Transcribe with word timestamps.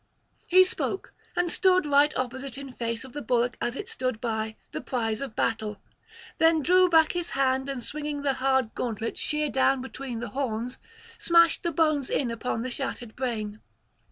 He 0.47 0.63
spoke, 0.63 1.13
and 1.35 1.51
stood 1.51 1.85
right 1.85 2.11
opposite 2.17 2.57
in 2.57 2.73
face 2.73 3.03
of 3.03 3.13
the 3.13 3.21
bullock 3.21 3.55
as 3.61 3.75
it 3.75 3.87
stood 3.87 4.19
by, 4.19 4.55
the 4.71 4.81
prize 4.81 5.21
of 5.21 5.35
battle; 5.35 5.79
then 6.39 6.63
drew 6.63 6.89
back 6.89 7.11
his 7.11 7.29
hand, 7.29 7.69
and 7.69 7.83
swinging 7.83 8.23
the 8.23 8.33
hard 8.33 8.73
gauntlet 8.73 9.15
sheer 9.15 9.47
down 9.51 9.79
between 9.79 10.19
the 10.19 10.29
horns, 10.29 10.79
smashed 11.19 11.61
the 11.61 11.71
bones 11.71 12.09
in 12.09 12.31
upon 12.31 12.63
the 12.63 12.71
shattered 12.71 13.15
brain. 13.15 13.61